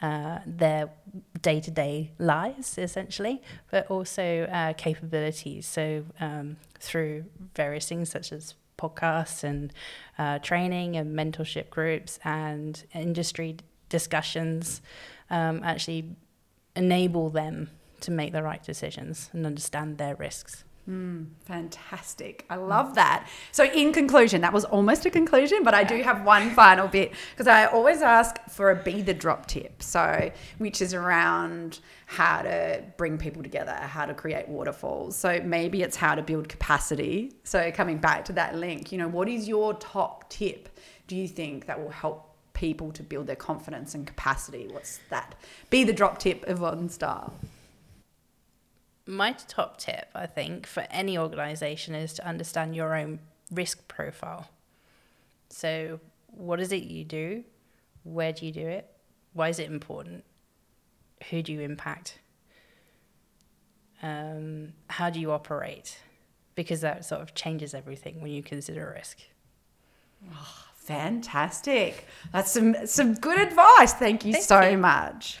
Uh, 0.00 0.38
their 0.46 0.88
day 1.42 1.60
to 1.60 1.72
day 1.72 2.12
lives, 2.20 2.78
essentially, 2.78 3.42
but 3.72 3.84
also 3.90 4.44
uh, 4.44 4.72
capabilities. 4.74 5.66
So, 5.66 6.04
um, 6.20 6.56
through 6.78 7.24
various 7.56 7.88
things 7.88 8.08
such 8.08 8.30
as 8.30 8.54
podcasts 8.78 9.42
and 9.42 9.72
uh, 10.16 10.38
training 10.38 10.96
and 10.96 11.18
mentorship 11.18 11.68
groups 11.68 12.20
and 12.24 12.84
industry 12.94 13.56
discussions 13.88 14.80
um, 15.30 15.62
actually 15.64 16.16
enable 16.76 17.28
them 17.28 17.70
to 18.00 18.10
make 18.10 18.32
the 18.32 18.42
right 18.42 18.62
decisions 18.62 19.28
and 19.32 19.44
understand 19.44 19.98
their 19.98 20.14
risks. 20.14 20.64
Mm, 20.88 21.26
fantastic. 21.44 22.46
I 22.48 22.56
mm. 22.56 22.66
love 22.66 22.94
that. 22.94 23.28
So, 23.52 23.64
in 23.64 23.92
conclusion, 23.92 24.40
that 24.40 24.54
was 24.54 24.64
almost 24.64 25.04
a 25.04 25.10
conclusion, 25.10 25.62
but 25.62 25.74
I 25.74 25.84
do 25.84 26.02
have 26.02 26.24
one 26.24 26.50
final 26.54 26.88
bit 26.88 27.12
because 27.30 27.46
I 27.46 27.66
always 27.66 28.00
ask 28.00 28.36
for 28.48 28.70
a 28.70 28.76
be 28.76 29.02
the 29.02 29.12
drop 29.12 29.46
tip. 29.46 29.82
So, 29.82 30.30
which 30.56 30.80
is 30.80 30.94
around 30.94 31.80
how 32.06 32.40
to 32.40 32.82
bring 32.96 33.18
people 33.18 33.42
together, 33.42 33.74
how 33.74 34.06
to 34.06 34.14
create 34.14 34.48
waterfalls. 34.48 35.14
So, 35.14 35.40
maybe 35.44 35.82
it's 35.82 35.96
how 35.96 36.14
to 36.14 36.22
build 36.22 36.48
capacity. 36.48 37.34
So, 37.44 37.70
coming 37.70 37.98
back 37.98 38.24
to 38.26 38.32
that 38.34 38.54
link, 38.54 38.90
you 38.90 38.96
know, 38.96 39.08
what 39.08 39.28
is 39.28 39.46
your 39.46 39.74
top 39.74 40.30
tip 40.30 40.70
do 41.06 41.16
you 41.16 41.28
think 41.28 41.66
that 41.66 41.78
will 41.78 41.90
help 41.90 42.34
people 42.54 42.92
to 42.92 43.02
build 43.02 43.26
their 43.26 43.36
confidence 43.36 43.94
and 43.94 44.06
capacity? 44.06 44.68
What's 44.70 45.00
that? 45.10 45.34
Be 45.68 45.84
the 45.84 45.92
drop 45.92 46.18
tip, 46.18 46.44
Yvonne 46.48 46.88
Star. 46.88 47.30
My 49.08 49.32
top 49.32 49.78
tip, 49.78 50.08
I 50.14 50.26
think, 50.26 50.66
for 50.66 50.84
any 50.90 51.16
organization 51.16 51.94
is 51.94 52.12
to 52.14 52.28
understand 52.28 52.76
your 52.76 52.94
own 52.94 53.20
risk 53.50 53.88
profile. 53.88 54.50
So, 55.48 55.98
what 56.26 56.60
is 56.60 56.72
it 56.72 56.82
you 56.82 57.04
do? 57.04 57.42
Where 58.04 58.34
do 58.34 58.44
you 58.44 58.52
do 58.52 58.66
it? 58.66 58.86
Why 59.32 59.48
is 59.48 59.58
it 59.58 59.70
important? 59.70 60.24
Who 61.30 61.40
do 61.40 61.54
you 61.54 61.62
impact? 61.62 62.18
Um, 64.02 64.74
how 64.90 65.08
do 65.08 65.20
you 65.20 65.32
operate? 65.32 65.98
Because 66.54 66.82
that 66.82 67.06
sort 67.06 67.22
of 67.22 67.34
changes 67.34 67.72
everything 67.72 68.20
when 68.20 68.30
you 68.30 68.42
consider 68.42 68.92
risk. 68.94 69.20
Fantastic. 70.76 72.06
That's 72.32 72.50
some 72.50 72.76
some 72.86 73.14
good 73.14 73.38
advice. 73.38 73.94
Thank 73.94 74.26
you 74.26 74.34
Thank 74.34 74.44
so 74.44 74.60
you. 74.60 74.76
much. 74.76 75.40